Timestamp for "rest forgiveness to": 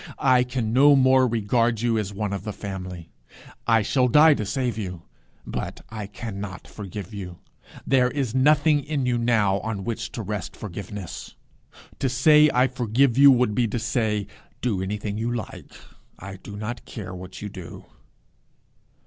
10.23-12.09